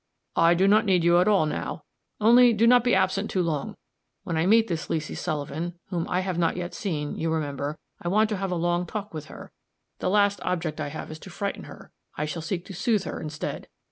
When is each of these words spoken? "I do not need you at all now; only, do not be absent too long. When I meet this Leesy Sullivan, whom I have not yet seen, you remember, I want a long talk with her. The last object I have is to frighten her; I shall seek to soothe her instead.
"I 0.35 0.55
do 0.55 0.67
not 0.67 0.85
need 0.85 1.03
you 1.03 1.19
at 1.19 1.27
all 1.27 1.45
now; 1.45 1.83
only, 2.19 2.53
do 2.53 2.65
not 2.65 2.83
be 2.83 2.95
absent 2.95 3.29
too 3.29 3.43
long. 3.43 3.75
When 4.23 4.35
I 4.35 4.47
meet 4.47 4.67
this 4.67 4.87
Leesy 4.89 5.15
Sullivan, 5.15 5.77
whom 5.89 6.07
I 6.09 6.21
have 6.21 6.39
not 6.39 6.57
yet 6.57 6.73
seen, 6.73 7.15
you 7.19 7.31
remember, 7.31 7.77
I 8.01 8.07
want 8.07 8.31
a 8.31 8.47
long 8.55 8.87
talk 8.87 9.13
with 9.13 9.25
her. 9.25 9.51
The 9.99 10.09
last 10.09 10.39
object 10.41 10.81
I 10.81 10.87
have 10.87 11.11
is 11.11 11.19
to 11.19 11.29
frighten 11.29 11.65
her; 11.65 11.91
I 12.17 12.25
shall 12.25 12.41
seek 12.41 12.65
to 12.65 12.73
soothe 12.73 13.03
her 13.03 13.21
instead. 13.21 13.67